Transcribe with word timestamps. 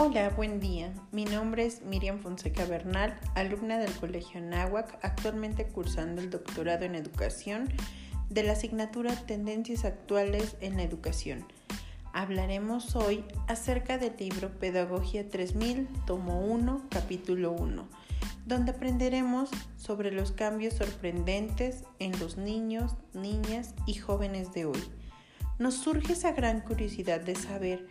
Hola, 0.00 0.30
buen 0.30 0.60
día. 0.60 0.94
Mi 1.10 1.24
nombre 1.24 1.66
es 1.66 1.82
Miriam 1.82 2.20
Fonseca 2.20 2.64
Bernal, 2.64 3.18
alumna 3.34 3.78
del 3.78 3.92
Colegio 3.94 4.40
Nahuac, 4.40 4.96
actualmente 5.02 5.66
cursando 5.66 6.22
el 6.22 6.30
doctorado 6.30 6.84
en 6.84 6.94
educación 6.94 7.68
de 8.30 8.44
la 8.44 8.52
asignatura 8.52 9.12
Tendencias 9.26 9.84
Actuales 9.84 10.56
en 10.60 10.76
la 10.76 10.84
Educación. 10.84 11.44
Hablaremos 12.12 12.94
hoy 12.94 13.24
acerca 13.48 13.98
del 13.98 14.14
libro 14.16 14.56
Pedagogía 14.60 15.28
3000, 15.28 15.88
tomo 16.06 16.42
1, 16.42 16.86
capítulo 16.90 17.50
1, 17.50 17.88
donde 18.46 18.70
aprenderemos 18.70 19.50
sobre 19.76 20.12
los 20.12 20.30
cambios 20.30 20.74
sorprendentes 20.74 21.82
en 21.98 22.16
los 22.20 22.36
niños, 22.36 22.94
niñas 23.14 23.74
y 23.84 23.94
jóvenes 23.94 24.54
de 24.54 24.66
hoy. 24.66 24.84
Nos 25.58 25.74
surge 25.74 26.12
esa 26.12 26.30
gran 26.30 26.60
curiosidad 26.60 27.20
de 27.20 27.34
saber 27.34 27.88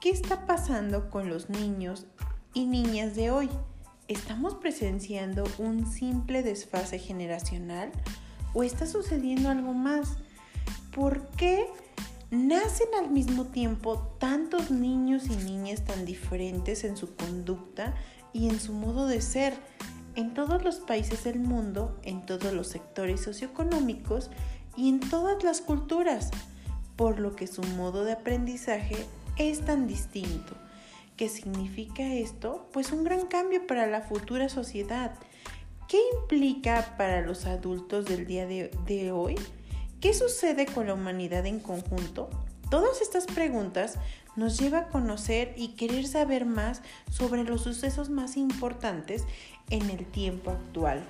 ¿Qué 0.00 0.10
está 0.10 0.46
pasando 0.46 1.08
con 1.10 1.30
los 1.30 1.48
niños 1.48 2.06
y 2.52 2.66
niñas 2.66 3.16
de 3.16 3.30
hoy? 3.30 3.48
¿Estamos 4.08 4.54
presenciando 4.54 5.44
un 5.56 5.90
simple 5.90 6.42
desfase 6.42 6.98
generacional 6.98 7.90
o 8.52 8.62
está 8.62 8.86
sucediendo 8.86 9.48
algo 9.48 9.72
más? 9.72 10.18
¿Por 10.94 11.26
qué 11.30 11.66
nacen 12.30 12.88
al 13.02 13.10
mismo 13.10 13.46
tiempo 13.46 14.14
tantos 14.20 14.70
niños 14.70 15.28
y 15.28 15.36
niñas 15.36 15.84
tan 15.86 16.04
diferentes 16.04 16.84
en 16.84 16.98
su 16.98 17.16
conducta 17.16 17.94
y 18.34 18.50
en 18.50 18.60
su 18.60 18.74
modo 18.74 19.06
de 19.06 19.22
ser? 19.22 19.54
En 20.14 20.34
todos 20.34 20.62
los 20.62 20.76
países 20.76 21.24
del 21.24 21.40
mundo, 21.40 21.98
en 22.02 22.26
todos 22.26 22.52
los 22.52 22.68
sectores 22.68 23.22
socioeconómicos 23.22 24.30
y 24.76 24.90
en 24.90 25.00
todas 25.00 25.42
las 25.42 25.62
culturas, 25.62 26.30
por 26.96 27.18
lo 27.18 27.34
que 27.34 27.46
su 27.46 27.62
modo 27.62 28.04
de 28.04 28.12
aprendizaje 28.12 29.06
es 29.38 29.64
tan 29.64 29.86
distinto. 29.86 30.54
¿Qué 31.16 31.28
significa 31.28 32.02
esto? 32.14 32.68
Pues 32.72 32.92
un 32.92 33.04
gran 33.04 33.26
cambio 33.26 33.66
para 33.66 33.86
la 33.86 34.02
futura 34.02 34.48
sociedad. 34.48 35.14
¿Qué 35.88 35.98
implica 36.20 36.94
para 36.98 37.22
los 37.22 37.46
adultos 37.46 38.04
del 38.06 38.26
día 38.26 38.46
de, 38.46 39.12
hoy? 39.12 39.36
¿Qué 40.00 40.12
sucede 40.12 40.66
con 40.66 40.88
la 40.88 40.94
humanidad 40.94 41.46
en 41.46 41.60
conjunto? 41.60 42.28
Todas 42.70 43.00
estas 43.00 43.26
preguntas 43.26 43.98
nos 44.34 44.58
llevan 44.58 44.84
a 44.84 44.88
conocer 44.88 45.54
y 45.56 45.68
querer 45.68 46.06
saber 46.06 46.44
más 46.44 46.82
sobre 47.10 47.44
los 47.44 47.62
sucesos 47.62 48.10
más 48.10 48.36
importantes 48.36 49.24
en 49.70 49.88
el 49.88 50.04
tiempo 50.04 50.50
actual. 50.50 51.02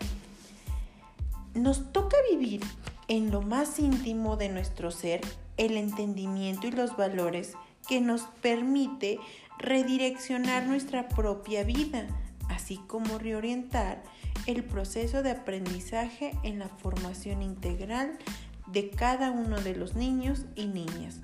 Nos 1.54 1.92
toca 1.92 2.16
vivir 2.30 2.60
en 3.08 3.30
lo 3.30 3.40
más 3.40 3.78
íntimo 3.78 4.36
de 4.36 4.50
nuestro 4.50 4.90
ser 4.90 5.22
el 5.56 5.76
entendimiento 5.78 6.66
y 6.66 6.72
los 6.72 6.96
valores 6.96 7.54
que 7.88 8.00
nos 8.00 8.22
permite 8.42 9.18
redireccionar 9.58 10.66
nuestra 10.66 11.08
propia 11.08 11.64
vida, 11.64 12.06
así 12.48 12.78
como 12.86 13.18
reorientar 13.18 14.02
el 14.46 14.62
proceso 14.64 15.22
de 15.22 15.30
aprendizaje 15.30 16.36
en 16.42 16.58
la 16.58 16.68
formación 16.68 17.42
integral 17.42 18.18
de 18.66 18.90
cada 18.90 19.30
uno 19.30 19.60
de 19.60 19.74
los 19.74 19.94
niños 19.94 20.44
y 20.54 20.66
niñas, 20.66 21.20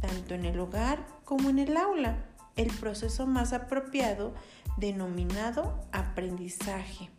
tanto 0.00 0.34
en 0.34 0.44
el 0.44 0.58
hogar 0.58 1.06
como 1.24 1.50
en 1.50 1.58
el 1.58 1.76
aula, 1.76 2.24
el 2.56 2.68
proceso 2.68 3.26
más 3.26 3.52
apropiado 3.52 4.34
denominado 4.76 5.78
aprendizaje, 5.92 7.10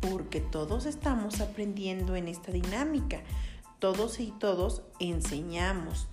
porque 0.00 0.40
todos 0.40 0.86
estamos 0.86 1.40
aprendiendo 1.40 2.16
en 2.16 2.28
esta 2.28 2.52
dinámica, 2.52 3.20
todos 3.78 4.20
y 4.20 4.32
todos 4.32 4.82
enseñamos 5.00 6.08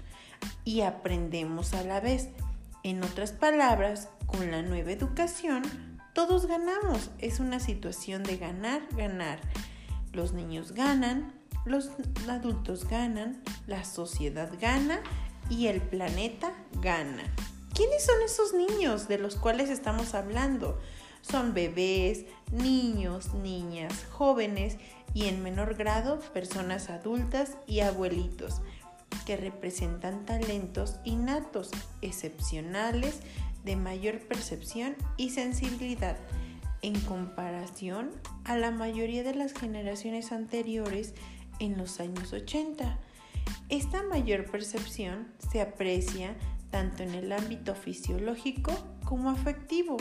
y 0.64 0.81
aprendemos 0.81 1.73
a 1.73 1.83
la 1.83 2.00
vez. 2.00 2.30
En 2.83 3.03
otras 3.03 3.31
palabras, 3.31 4.09
con 4.25 4.51
la 4.51 4.62
nueva 4.62 4.91
educación, 4.91 5.63
todos 6.13 6.46
ganamos. 6.46 7.09
Es 7.19 7.40
una 7.40 7.59
situación 7.59 8.23
de 8.23 8.38
ganar, 8.38 8.81
ganar. 8.96 9.40
Los 10.13 10.34
niños 10.34 10.72
ganan, 10.73 11.34
los 11.66 11.90
adultos 12.29 12.88
ganan, 12.88 13.41
la 13.68 13.84
sociedad 13.84 14.51
gana 14.59 15.01
y 15.50 15.68
el 15.68 15.81
planeta 15.81 16.53
gana. 16.81 17.23
¿Quiénes 17.73 18.06
son 18.06 18.16
esos 18.23 18.53
niños 18.53 19.07
de 19.07 19.17
los 19.17 19.35
cuales 19.35 19.69
estamos 19.69 20.13
hablando? 20.13 20.79
Son 21.22 21.53
bebés, 21.53 22.25
niños, 22.52 23.34
niñas, 23.34 24.06
jóvenes 24.12 24.78
y 25.13 25.25
en 25.25 25.44
menor 25.44 25.75
grado 25.75 26.19
personas 26.19 26.90
adultas 26.90 27.57
y 27.67 27.79
abuelitos 27.79 28.62
que 29.25 29.38
representan 29.38 30.25
talentos 30.25 30.99
innatos, 31.03 31.71
excepcionales, 32.01 33.19
de 33.63 33.75
mayor 33.75 34.19
percepción 34.19 34.95
y 35.17 35.31
sensibilidad 35.31 36.17
en 36.81 36.99
comparación 37.01 38.11
a 38.43 38.55
la 38.55 38.69
mayoría 38.69 39.23
de 39.23 39.33
las 39.33 39.53
generaciones 39.53 40.31
anteriores 40.31 41.16
en 41.59 41.77
los 41.77 41.99
años 41.99 42.31
80. 42.31 42.99
Esta 43.69 44.03
mayor 44.03 44.45
percepción 44.51 45.27
se 45.51 45.61
aprecia 45.61 46.35
tanto 46.69 47.01
en 47.01 47.16
el 47.16 47.31
ámbito 47.31 47.73
fisiológico 47.73 48.72
como 49.03 49.31
afectivo, 49.31 49.97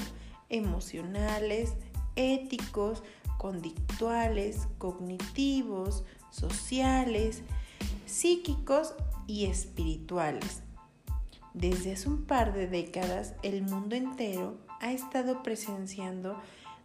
emocionales, 0.50 1.72
éticos, 2.16 3.02
conductuales, 3.38 4.68
cognitivos, 4.78 6.04
sociales, 6.30 7.42
psíquicos 8.06 8.94
y 9.26 9.46
espirituales. 9.46 10.62
Desde 11.52 11.92
hace 11.92 12.08
un 12.08 12.24
par 12.24 12.52
de 12.52 12.66
décadas 12.66 13.34
el 13.42 13.62
mundo 13.62 13.94
entero 13.96 14.58
ha 14.80 14.92
estado 14.92 15.42
presenciando 15.42 16.36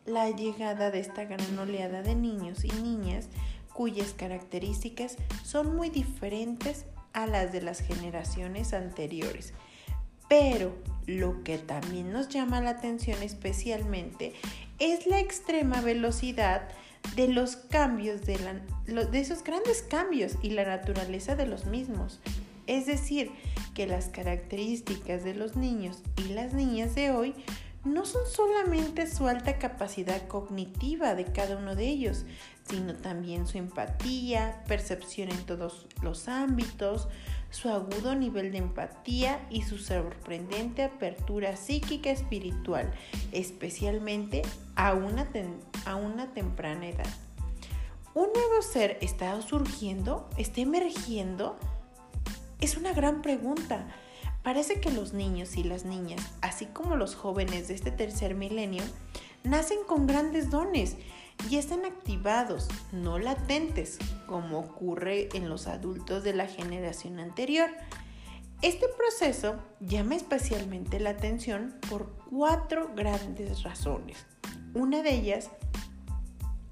la 0.06 0.30
llegada 0.30 0.92
de 0.92 1.00
esta 1.00 1.26
gran 1.26 1.58
oleada 1.58 2.02
de 2.02 2.16
niños 2.16 2.64
y 2.64 2.72
niñas 2.82 3.30
cuyas 3.74 4.14
características 4.14 5.18
son 5.44 5.76
muy 5.76 5.90
diferentes 5.90 6.86
a 7.14 7.28
las 7.28 7.52
de 7.52 7.62
las 7.62 7.80
generaciones 7.80 8.74
anteriores. 8.74 9.54
Pero 10.28 10.76
lo 11.08 11.44
que 11.44 11.58
también 11.58 12.12
nos 12.12 12.30
llama 12.30 12.62
la 12.62 12.72
atención 12.72 13.22
especialmente 13.24 14.34
es 14.78 15.08
la 15.08 15.20
extrema 15.20 15.82
velocidad 15.82 16.70
de 17.16 17.28
los 17.28 17.56
cambios, 17.56 18.22
de, 18.26 18.38
de 18.88 19.20
esos 19.20 19.44
grandes 19.44 19.82
cambios 19.82 20.36
y 20.42 20.52
la 20.52 20.66
naturaleza 20.66 21.36
de 21.36 21.46
los 21.46 21.66
mismos. 21.66 22.20
Es 22.68 22.86
decir, 22.86 23.32
que 23.74 23.88
las 23.88 24.10
características 24.10 25.24
de 25.24 25.34
los 25.34 25.56
niños 25.56 26.04
y 26.18 26.34
las 26.34 26.54
niñas 26.54 26.94
de 26.96 27.12
hoy 27.12 27.34
no 27.86 28.06
son 28.06 28.22
solamente 28.28 29.08
su 29.08 29.28
alta 29.28 29.58
capacidad 29.58 30.28
cognitiva 30.28 31.16
de 31.16 31.26
cada 31.26 31.58
uno 31.58 31.76
de 31.76 31.88
ellos, 31.88 32.26
sino 32.70 32.94
también 32.96 33.48
su 33.48 33.58
empatía, 33.58 34.64
percepción 34.68 35.30
en 35.30 35.46
todos 35.46 35.88
los 36.02 36.28
ámbitos, 36.28 37.08
su 37.50 37.70
agudo 37.70 38.16
nivel 38.16 38.52
de 38.52 38.60
empatía 38.60 39.40
y 39.50 39.64
su 39.64 39.78
sorprendente 39.78 40.84
apertura 40.84 41.56
psíquica 41.56 42.12
espiritual, 42.12 42.92
especialmente 43.32 44.44
a 44.76 44.94
una, 44.94 45.28
a 45.86 45.96
una 45.96 46.34
temprana 46.34 46.88
edad. 46.88 47.10
¿Un 48.14 48.28
nuevo 48.34 48.62
ser 48.62 48.98
está 49.02 49.42
surgiendo? 49.42 50.30
¿Está 50.38 50.62
emergiendo? 50.62 51.58
Es 52.60 52.76
una 52.76 52.94
gran 52.94 53.22
pregunta. 53.22 53.88
Parece 54.44 54.80
que 54.80 54.92
los 54.92 55.14
niños 55.14 55.58
y 55.58 55.64
las 55.64 55.86
niñas, 55.86 56.22
así 56.42 56.66
como 56.66 56.96
los 56.96 57.16
jóvenes 57.16 57.68
de 57.68 57.76
este 57.76 57.92
tercer 57.92 58.36
milenio, 58.36 58.84
nacen 59.44 59.80
con 59.88 60.08
grandes 60.08 60.50
dones 60.50 60.96
y 61.50 61.58
están 61.58 61.86
activados, 61.86 62.68
no 62.92 63.20
latentes, 63.20 63.98
como 64.28 64.60
ocurre 64.60 65.30
en 65.34 65.50
los 65.50 65.68
adultos 65.68 66.24
de 66.24 66.34
la 66.34 66.48
generación 66.48 67.20
anterior. 67.20 67.70
Este 68.62 68.88
proceso 68.90 69.56
llama 69.80 70.16
especialmente 70.16 71.00
la 71.00 71.12
atención 71.12 71.76
por 71.90 72.14
cuatro 72.30 72.92
grandes 72.96 73.64
razones. 73.64 74.26
Una 74.74 75.02
de 75.02 75.16
ellas 75.16 75.50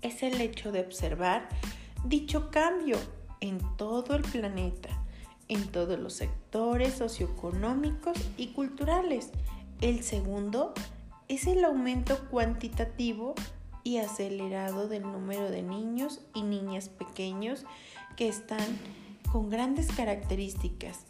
es 0.02 0.22
el 0.22 0.40
hecho 0.42 0.72
de 0.72 0.82
observar 0.82 1.48
dicho 2.06 2.52
cambio 2.52 2.98
en 3.40 3.60
todo 3.78 4.16
el 4.16 4.24
planeta, 4.24 4.90
en 5.50 5.68
todos 5.68 6.00
los 6.00 6.14
sectores 6.14 6.96
socioeconómicos 6.96 8.18
y 8.38 8.48
culturales. 8.48 9.32
El 9.82 10.04
segundo 10.04 10.74
es 11.28 11.48
el 11.48 11.64
aumento 11.64 12.18
cuantitativo 12.30 13.36
y 13.84 13.98
acelerado 13.98 14.88
del 14.88 15.04
número 15.04 15.50
de 15.50 15.62
niños 15.62 16.22
y 16.34 16.44
niñas 16.44 16.90
pequeños 16.90 17.66
que 18.16 18.28
están 18.28 18.78
con 19.32 19.50
grandes 19.50 19.88
características. 19.92 21.06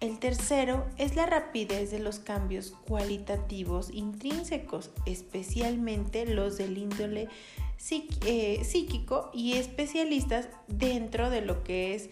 El 0.00 0.18
tercero 0.18 0.86
es 0.98 1.16
la 1.16 1.24
rapidez 1.24 1.90
de 1.90 2.00
los 2.00 2.18
cambios 2.18 2.74
cualitativos 2.86 3.90
intrínsecos, 3.90 4.90
especialmente 5.06 6.26
los 6.26 6.58
del 6.58 6.76
índole 6.76 7.28
eh, 7.90 8.64
psíquico 8.64 9.30
y 9.32 9.54
especialistas 9.54 10.48
dentro 10.68 11.30
de 11.30 11.40
lo 11.40 11.64
que 11.64 11.94
es 11.94 12.10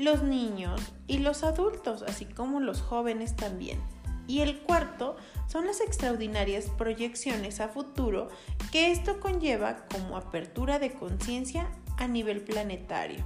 los 0.00 0.22
niños 0.22 0.80
y 1.06 1.18
los 1.18 1.42
adultos, 1.42 2.02
así 2.02 2.24
como 2.24 2.60
los 2.60 2.80
jóvenes 2.80 3.36
también. 3.36 3.80
Y 4.26 4.40
el 4.40 4.60
cuarto 4.60 5.16
son 5.48 5.66
las 5.66 5.80
extraordinarias 5.80 6.66
proyecciones 6.78 7.60
a 7.60 7.68
futuro 7.68 8.28
que 8.70 8.92
esto 8.92 9.18
conlleva 9.18 9.86
como 9.88 10.16
apertura 10.16 10.78
de 10.78 10.92
conciencia 10.92 11.68
a 11.96 12.06
nivel 12.06 12.42
planetario. 12.42 13.24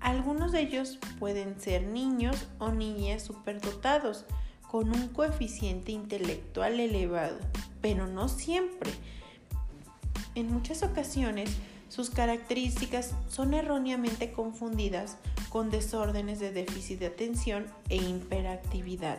Algunos 0.00 0.52
de 0.52 0.60
ellos 0.60 0.98
pueden 1.18 1.60
ser 1.60 1.82
niños 1.82 2.48
o 2.58 2.70
niñas 2.70 3.22
superdotados 3.22 4.24
con 4.70 4.90
un 4.90 5.08
coeficiente 5.08 5.92
intelectual 5.92 6.78
elevado, 6.78 7.38
pero 7.80 8.06
no 8.06 8.28
siempre. 8.28 8.90
En 10.34 10.52
muchas 10.52 10.82
ocasiones, 10.82 11.50
sus 11.88 12.08
características 12.08 13.14
son 13.28 13.52
erróneamente 13.52 14.32
confundidas 14.32 15.16
con 15.50 15.68
desórdenes 15.68 16.38
de 16.38 16.52
déficit 16.52 17.00
de 17.00 17.06
atención 17.06 17.66
e 17.90 17.96
hiperactividad. 17.96 19.18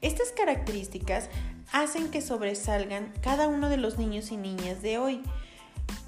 Estas 0.00 0.30
características 0.30 1.28
hacen 1.72 2.10
que 2.10 2.22
sobresalgan 2.22 3.12
cada 3.20 3.48
uno 3.48 3.68
de 3.68 3.76
los 3.76 3.98
niños 3.98 4.30
y 4.30 4.36
niñas 4.36 4.80
de 4.80 4.98
hoy, 4.98 5.22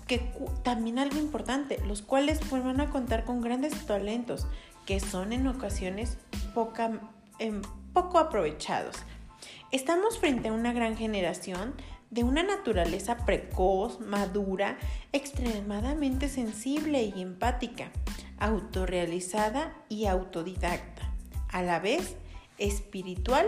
que 0.06 0.32
también 0.62 0.98
algo 0.98 1.18
importante, 1.18 1.78
los 1.84 2.00
cuales 2.00 2.40
van 2.50 2.80
a 2.80 2.90
contar 2.90 3.24
con 3.24 3.40
grandes 3.40 3.74
talentos 3.86 4.46
que 4.86 5.00
son 5.00 5.32
en 5.32 5.46
ocasiones 5.46 6.16
em, 7.38 7.62
poco 7.92 8.18
aprovechados. 8.18 8.96
Estamos 9.72 10.18
frente 10.18 10.48
a 10.48 10.52
una 10.52 10.72
gran 10.72 10.96
generación 10.96 11.74
de 12.10 12.24
una 12.24 12.42
naturaleza 12.42 13.24
precoz, 13.24 14.00
madura, 14.00 14.78
extremadamente 15.12 16.28
sensible 16.28 17.02
y 17.02 17.22
empática, 17.22 17.92
autorrealizada 18.40 19.72
y 19.88 20.06
autodidacta, 20.06 21.12
a 21.50 21.62
la 21.62 21.78
vez 21.78 22.16
espiritual 22.58 23.46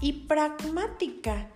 y 0.00 0.24
pragmática, 0.24 1.48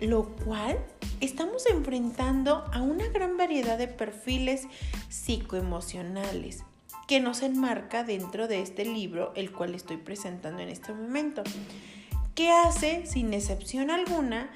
lo 0.00 0.34
cual 0.36 0.78
estamos 1.20 1.66
enfrentando 1.66 2.64
a 2.72 2.80
una 2.80 3.08
gran 3.08 3.36
variedad 3.36 3.76
de 3.76 3.88
perfiles 3.88 4.66
psicoemocionales 5.08 6.64
que 7.06 7.20
nos 7.20 7.42
enmarca 7.42 8.04
dentro 8.04 8.48
de 8.48 8.62
este 8.62 8.84
libro, 8.84 9.32
el 9.34 9.52
cual 9.52 9.74
estoy 9.74 9.98
presentando 9.98 10.62
en 10.62 10.68
este 10.68 10.92
momento, 10.92 11.42
que 12.34 12.50
hace, 12.50 13.06
sin 13.06 13.34
excepción 13.34 13.90
alguna, 13.90 14.50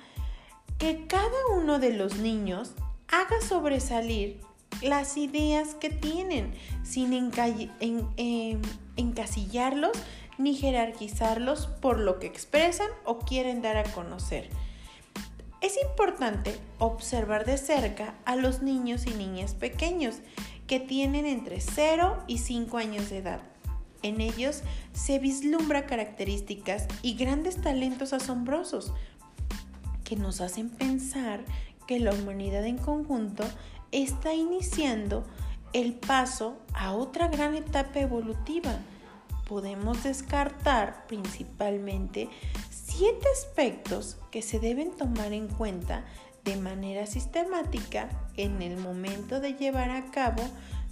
que 0.78 1.06
cada 1.06 1.46
uno 1.54 1.78
de 1.78 1.92
los 1.92 2.16
niños 2.18 2.72
haga 3.08 3.40
sobresalir 3.46 4.40
las 4.82 5.16
ideas 5.16 5.74
que 5.74 5.90
tienen 5.90 6.52
sin 6.82 7.12
em, 7.12 8.62
encasillarlos 8.96 9.96
ni 10.38 10.54
jerarquizarlos 10.54 11.66
por 11.66 11.98
lo 11.98 12.18
que 12.18 12.26
expresan 12.26 12.88
o 13.04 13.18
quieren 13.20 13.62
dar 13.62 13.76
a 13.76 13.84
conocer. 13.84 14.50
Es 15.62 15.78
importante 15.82 16.54
observar 16.78 17.46
de 17.46 17.56
cerca 17.56 18.14
a 18.24 18.36
los 18.36 18.62
niños 18.62 19.06
y 19.06 19.10
niñas 19.10 19.54
pequeños 19.54 20.16
que 20.66 20.80
tienen 20.80 21.26
entre 21.26 21.60
0 21.60 22.22
y 22.26 22.38
5 22.38 22.76
años 22.76 23.08
de 23.10 23.18
edad. 23.18 23.40
En 24.02 24.20
ellos 24.20 24.62
se 24.92 25.18
vislumbra 25.18 25.86
características 25.86 26.86
y 27.02 27.14
grandes 27.14 27.60
talentos 27.60 28.12
asombrosos 28.12 28.92
que 30.04 30.16
nos 30.16 30.40
hacen 30.40 30.70
pensar 30.70 31.40
que 31.86 31.98
la 31.98 32.12
humanidad 32.12 32.64
en 32.66 32.78
conjunto 32.78 33.44
está 33.92 34.34
iniciando 34.34 35.24
el 35.72 35.94
paso 35.94 36.56
a 36.74 36.92
otra 36.92 37.28
gran 37.28 37.54
etapa 37.54 38.00
evolutiva. 38.00 38.78
Podemos 39.48 40.02
descartar 40.02 41.06
principalmente 41.06 42.28
siete 42.70 43.26
aspectos 43.32 44.16
que 44.30 44.42
se 44.42 44.58
deben 44.58 44.90
tomar 44.96 45.32
en 45.32 45.48
cuenta 45.48 46.04
de 46.44 46.56
manera 46.56 47.06
sistemática 47.06 48.08
en 48.36 48.62
el 48.62 48.76
momento 48.76 49.40
de 49.40 49.54
llevar 49.54 49.90
a 49.90 50.10
cabo 50.10 50.42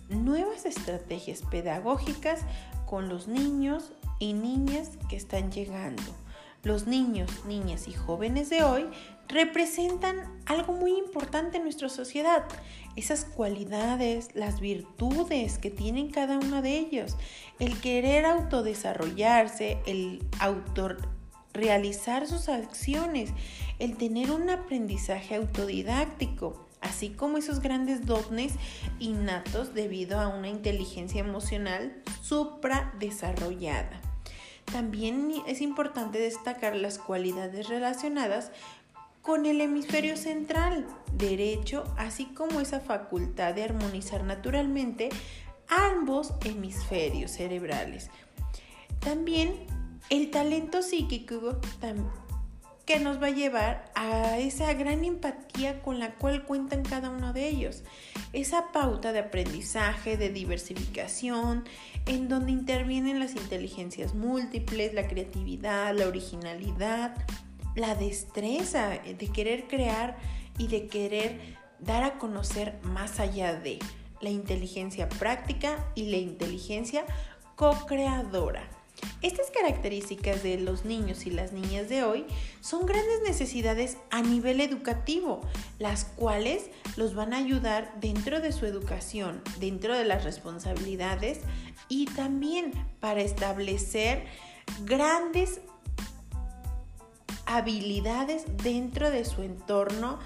nuevas 0.08 0.66
estrategias 0.66 1.42
pedagógicas 1.42 2.40
con 2.86 3.08
los 3.08 3.28
niños 3.28 3.92
y 4.18 4.34
niñas 4.34 4.90
que 5.08 5.16
están 5.16 5.50
llegando. 5.50 6.02
Los 6.62 6.86
niños, 6.86 7.30
niñas 7.46 7.88
y 7.88 7.92
jóvenes 7.92 8.50
de 8.50 8.62
hoy 8.62 8.86
representan 9.28 10.40
algo 10.46 10.72
muy 10.72 10.96
importante 10.96 11.56
en 11.56 11.64
nuestra 11.64 11.88
sociedad. 11.88 12.44
Esas 12.96 13.24
cualidades, 13.24 14.34
las 14.34 14.60
virtudes 14.60 15.58
que 15.58 15.70
tienen 15.70 16.10
cada 16.10 16.38
uno 16.38 16.62
de 16.62 16.78
ellos. 16.78 17.16
El 17.58 17.80
querer 17.80 18.24
autodesarrollarse, 18.26 19.78
el 19.86 20.22
autorrealizar 20.38 22.26
sus 22.26 22.48
acciones, 22.48 23.30
el 23.78 23.96
tener 23.96 24.30
un 24.30 24.50
aprendizaje 24.50 25.34
autodidáctico, 25.34 26.64
así 26.80 27.10
como 27.10 27.38
esos 27.38 27.60
grandes 27.60 28.06
dones 28.06 28.52
innatos 29.00 29.74
debido 29.74 30.20
a 30.20 30.28
una 30.28 30.48
inteligencia 30.48 31.20
emocional 31.20 32.02
supradesarrollada. 32.22 34.00
También 34.66 35.32
es 35.46 35.60
importante 35.60 36.18
destacar 36.18 36.74
las 36.74 36.98
cualidades 36.98 37.68
relacionadas 37.68 38.50
con 39.24 39.46
el 39.46 39.62
hemisferio 39.62 40.18
central 40.18 40.86
derecho, 41.14 41.84
así 41.96 42.26
como 42.26 42.60
esa 42.60 42.80
facultad 42.80 43.54
de 43.54 43.64
armonizar 43.64 44.22
naturalmente 44.22 45.08
ambos 45.66 46.34
hemisferios 46.44 47.30
cerebrales. 47.30 48.10
También 49.00 49.54
el 50.10 50.30
talento 50.30 50.82
psíquico 50.82 51.58
que 52.84 53.00
nos 53.00 53.22
va 53.22 53.28
a 53.28 53.30
llevar 53.30 53.90
a 53.94 54.36
esa 54.38 54.74
gran 54.74 55.04
empatía 55.06 55.80
con 55.80 55.98
la 55.98 56.16
cual 56.16 56.44
cuentan 56.44 56.82
cada 56.82 57.08
uno 57.08 57.32
de 57.32 57.48
ellos. 57.48 57.82
Esa 58.34 58.72
pauta 58.72 59.12
de 59.12 59.20
aprendizaje, 59.20 60.18
de 60.18 60.28
diversificación, 60.28 61.64
en 62.04 62.28
donde 62.28 62.52
intervienen 62.52 63.20
las 63.20 63.36
inteligencias 63.36 64.14
múltiples, 64.14 64.92
la 64.92 65.08
creatividad, 65.08 65.96
la 65.96 66.08
originalidad, 66.08 67.16
la 67.74 67.94
destreza 67.94 68.90
de 68.90 69.28
querer 69.32 69.66
crear 69.66 70.16
y 70.58 70.68
de 70.68 70.86
querer 70.86 71.56
dar 71.80 72.02
a 72.04 72.18
conocer 72.18 72.78
más 72.82 73.20
allá 73.20 73.54
de 73.54 73.78
la 74.20 74.30
inteligencia 74.30 75.08
práctica 75.08 75.84
y 75.94 76.04
la 76.10 76.16
inteligencia 76.16 77.04
co-creadora. 77.56 78.68
Estas 79.22 79.50
características 79.50 80.42
de 80.42 80.58
los 80.58 80.84
niños 80.84 81.26
y 81.26 81.30
las 81.30 81.52
niñas 81.52 81.88
de 81.88 82.04
hoy 82.04 82.26
son 82.60 82.86
grandes 82.86 83.22
necesidades 83.26 83.96
a 84.10 84.22
nivel 84.22 84.60
educativo, 84.60 85.40
las 85.78 86.04
cuales 86.04 86.70
los 86.96 87.14
van 87.14 87.32
a 87.32 87.38
ayudar 87.38 87.94
dentro 88.00 88.40
de 88.40 88.52
su 88.52 88.66
educación, 88.66 89.42
dentro 89.58 89.96
de 89.96 90.04
las 90.04 90.24
responsabilidades 90.24 91.40
y 91.88 92.06
también 92.06 92.72
para 93.00 93.20
establecer 93.20 94.26
grandes 94.84 95.60
habilidades 97.46 98.44
dentro 98.62 99.10
de 99.10 99.24
su 99.24 99.42
entorno 99.42 100.18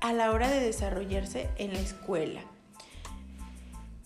a 0.00 0.12
la 0.12 0.30
hora 0.30 0.48
de 0.48 0.60
desarrollarse 0.60 1.50
en 1.56 1.72
la 1.72 1.80
escuela. 1.80 2.42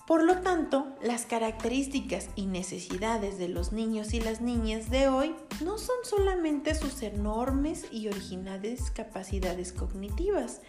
Por 0.06 0.24
lo 0.24 0.40
tanto, 0.40 0.86
las 1.00 1.26
características 1.26 2.28
y 2.34 2.46
necesidades 2.46 3.38
de 3.38 3.48
los 3.48 3.72
niños 3.72 4.14
y 4.14 4.20
las 4.20 4.40
niñas 4.40 4.90
de 4.90 5.08
hoy 5.08 5.34
no 5.64 5.78
son 5.78 5.96
solamente 6.02 6.74
sus 6.74 7.02
enormes 7.02 7.86
y 7.92 8.08
originales 8.08 8.90
capacidades 8.90 9.72
cognitivas, 9.72 10.60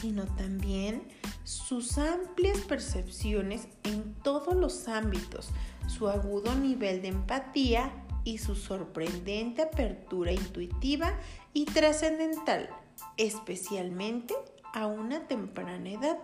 sino 0.00 0.24
también 0.24 1.02
sus 1.44 1.98
amplias 1.98 2.58
percepciones 2.60 3.68
en 3.84 4.14
todos 4.22 4.56
los 4.56 4.88
ámbitos, 4.88 5.50
su 5.86 6.08
agudo 6.08 6.54
nivel 6.54 7.02
de 7.02 7.08
empatía 7.08 7.92
y 8.24 8.38
su 8.38 8.54
sorprendente 8.54 9.62
apertura 9.62 10.32
intuitiva 10.32 11.18
y 11.52 11.64
trascendental, 11.66 12.68
especialmente 13.16 14.34
a 14.72 14.86
una 14.86 15.26
temprana 15.26 15.90
edad. 15.90 16.18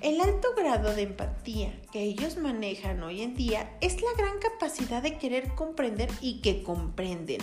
El 0.00 0.20
alto 0.20 0.48
grado 0.56 0.94
de 0.94 1.02
empatía 1.02 1.78
que 1.92 2.02
ellos 2.02 2.38
manejan 2.38 3.02
hoy 3.02 3.20
en 3.20 3.34
día 3.34 3.76
es 3.80 4.00
la 4.00 4.08
gran 4.16 4.38
capacidad 4.38 5.02
de 5.02 5.18
querer 5.18 5.54
comprender 5.54 6.10
y 6.20 6.40
que 6.40 6.62
comprenden. 6.62 7.40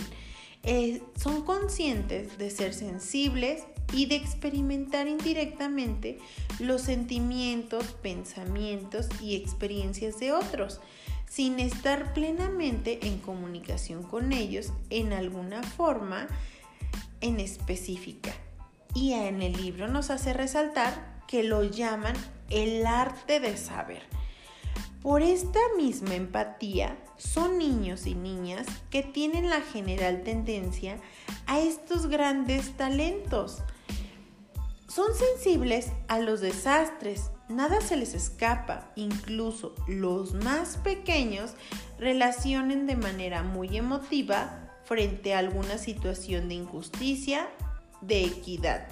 Eh, 0.64 1.00
son 1.16 1.44
conscientes 1.44 2.36
de 2.36 2.50
ser 2.50 2.74
sensibles 2.74 3.62
y 3.92 4.06
de 4.06 4.16
experimentar 4.16 5.06
indirectamente 5.06 6.18
los 6.58 6.82
sentimientos, 6.82 7.84
pensamientos 8.02 9.08
y 9.22 9.36
experiencias 9.36 10.18
de 10.18 10.32
otros, 10.32 10.80
sin 11.28 11.60
estar 11.60 12.12
plenamente 12.14 13.06
en 13.06 13.18
comunicación 13.18 14.02
con 14.02 14.32
ellos 14.32 14.72
en 14.90 15.12
alguna 15.12 15.62
forma 15.62 16.26
en 17.20 17.40
específica. 17.40 18.32
Y 18.94 19.12
en 19.12 19.42
el 19.42 19.52
libro 19.52 19.88
nos 19.88 20.10
hace 20.10 20.32
resaltar 20.32 21.22
que 21.26 21.42
lo 21.42 21.62
llaman 21.62 22.14
el 22.50 22.86
arte 22.86 23.40
de 23.40 23.56
saber. 23.56 24.02
Por 25.02 25.22
esta 25.22 25.60
misma 25.76 26.14
empatía, 26.14 26.98
son 27.16 27.58
niños 27.58 28.06
y 28.06 28.14
niñas 28.14 28.66
que 28.90 29.02
tienen 29.02 29.48
la 29.48 29.60
general 29.60 30.22
tendencia 30.22 30.98
a 31.46 31.60
estos 31.60 32.06
grandes 32.06 32.76
talentos. 32.76 33.58
Son 34.88 35.14
sensibles 35.14 35.92
a 36.08 36.18
los 36.18 36.40
desastres, 36.40 37.30
nada 37.48 37.80
se 37.80 37.96
les 37.96 38.14
escapa, 38.14 38.90
incluso 38.96 39.74
los 39.86 40.34
más 40.34 40.76
pequeños 40.76 41.54
relacionen 41.98 42.86
de 42.86 42.96
manera 42.96 43.42
muy 43.42 43.76
emotiva 43.76 44.70
frente 44.84 45.34
a 45.34 45.38
alguna 45.38 45.78
situación 45.78 46.48
de 46.48 46.54
injusticia, 46.56 47.48
de 48.00 48.24
equidad. 48.24 48.86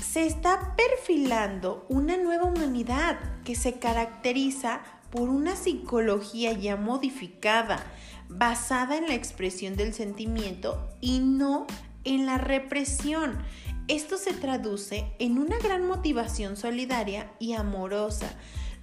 Se 0.00 0.26
está 0.26 0.74
perfilando 0.76 1.84
una 1.88 2.16
nueva 2.16 2.44
humanidad 2.44 3.18
que 3.44 3.54
se 3.54 3.74
caracteriza 3.78 4.80
por 5.10 5.28
una 5.28 5.56
psicología 5.56 6.52
ya 6.52 6.76
modificada, 6.76 7.84
basada 8.28 8.96
en 8.96 9.08
la 9.08 9.14
expresión 9.14 9.76
del 9.76 9.94
sentimiento 9.94 10.88
y 11.00 11.20
no 11.20 11.66
en 12.08 12.26
la 12.26 12.38
represión. 12.38 13.38
Esto 13.86 14.18
se 14.18 14.32
traduce 14.32 15.12
en 15.18 15.38
una 15.38 15.58
gran 15.58 15.86
motivación 15.86 16.56
solidaria 16.56 17.30
y 17.38 17.54
amorosa, 17.54 18.30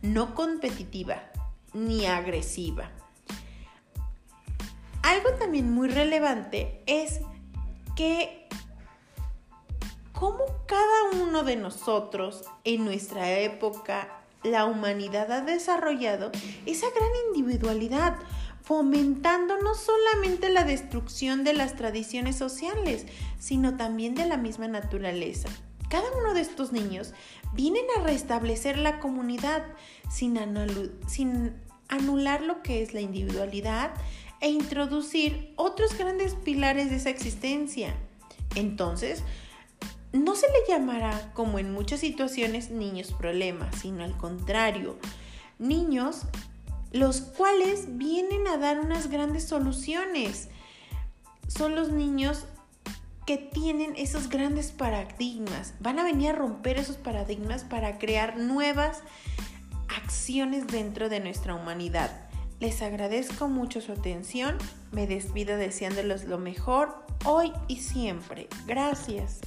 no 0.02 0.34
competitiva 0.34 1.24
ni 1.74 2.06
agresiva. 2.06 2.92
Algo 5.04 5.30
también 5.38 5.72
muy 5.72 5.90
relevante 5.90 6.82
es 6.88 7.20
que 7.96 8.48
como 10.12 10.46
cada 10.66 11.22
uno 11.22 11.44
de 11.44 11.58
nosotros 11.58 12.44
en 12.64 12.86
nuestra 12.86 13.32
época, 13.40 14.22
la 14.44 14.66
humanidad 14.66 15.32
ha 15.32 15.42
desarrollado 15.42 16.32
esa 16.66 16.88
gran 16.92 17.10
individualidad, 17.28 18.16
fomentando 18.66 19.58
no 19.62 19.76
solamente 19.76 20.50
la 20.50 20.64
destrucción 20.64 21.44
de 21.44 21.54
las 21.54 21.76
tradiciones 21.76 22.36
sociales, 22.36 23.06
sino 23.40 23.78
también 23.78 24.16
de 24.16 24.26
la 24.26 24.38
misma 24.38 24.68
naturaleza. 24.68 25.50
Cada 25.88 26.06
uno 26.20 26.34
de 26.34 26.42
estos 26.42 26.72
niños 26.72 27.14
vienen 27.54 27.86
a 27.96 28.02
restablecer 28.02 28.80
la 28.80 29.00
comunidad 29.00 29.64
sin, 30.10 30.40
sin 31.08 31.54
anular 31.90 32.42
lo 32.42 32.64
que 32.64 32.82
es 32.82 32.96
la 32.96 33.02
individualidad, 33.02 33.92
e 34.42 34.50
introducir 34.50 35.54
otros 35.56 35.98
grandes 35.98 36.34
pilares 36.36 36.90
de 36.90 36.98
esa 36.98 37.10
existencia. 37.10 37.96
Entonces, 38.56 39.24
no 40.12 40.36
se 40.36 40.48
le 40.48 40.68
llamará, 40.68 41.32
como 41.34 41.60
en 41.60 41.72
muchas 41.72 42.00
situaciones, 42.00 42.70
niños 42.70 43.14
problemas, 43.14 43.76
sino 43.80 44.04
al 44.04 44.18
contrario, 44.18 44.98
niños 45.60 46.24
los 46.96 47.20
cuales 47.20 47.98
vienen 47.98 48.48
a 48.48 48.58
dar 48.58 48.80
unas 48.80 49.10
grandes 49.10 49.44
soluciones. 49.44 50.48
Son 51.48 51.76
los 51.76 51.92
niños 51.92 52.46
que 53.26 53.38
tienen 53.38 53.96
esos 53.98 54.30
grandes 54.30 54.72
paradigmas. 54.72 55.74
Van 55.82 56.00
a 56.00 56.06
venir 56.06 56.30
a 56.30 56.36
romper 56.36 56.78
esos 56.78 56.96
paradigmas 56.96 57.66
para 57.66 57.98
crear 57.98 58.38
nuevas 58.38 59.02
acciones 59.90 60.68
dentro 60.68 61.10
de 61.10 61.20
nuestra 61.20 61.54
humanidad. 61.54 62.30
Les 62.62 62.82
agradezco 62.82 63.50
mucho 63.50 63.82
su 63.82 63.92
atención. 63.92 64.58
Me 64.94 65.06
despido 65.06 65.58
deseándoles 65.58 66.24
lo 66.24 66.38
mejor 66.38 67.06
hoy 67.26 67.52
y 67.68 67.82
siempre. 67.82 68.48
Gracias. 68.68 69.42